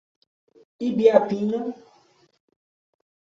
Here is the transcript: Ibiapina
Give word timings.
Ibiapina 0.87 1.59